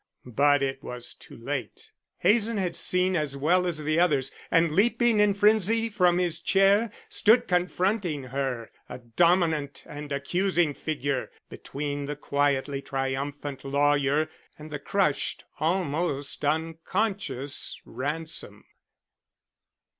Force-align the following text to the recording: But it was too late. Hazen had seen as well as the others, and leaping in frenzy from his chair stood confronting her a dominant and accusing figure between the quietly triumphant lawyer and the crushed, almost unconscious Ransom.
But 0.25 0.63
it 0.63 0.81
was 0.81 1.13
too 1.13 1.37
late. 1.37 1.91
Hazen 2.17 2.57
had 2.57 2.75
seen 2.75 3.15
as 3.15 3.37
well 3.37 3.67
as 3.67 3.77
the 3.77 3.99
others, 3.99 4.31
and 4.49 4.71
leaping 4.71 5.19
in 5.19 5.35
frenzy 5.35 5.89
from 5.89 6.17
his 6.17 6.39
chair 6.39 6.91
stood 7.07 7.47
confronting 7.47 8.23
her 8.23 8.71
a 8.89 8.97
dominant 8.97 9.83
and 9.85 10.11
accusing 10.11 10.73
figure 10.73 11.29
between 11.49 12.05
the 12.05 12.15
quietly 12.15 12.81
triumphant 12.81 13.63
lawyer 13.63 14.27
and 14.57 14.71
the 14.71 14.79
crushed, 14.79 15.43
almost 15.59 16.43
unconscious 16.43 17.79
Ransom. 17.85 18.65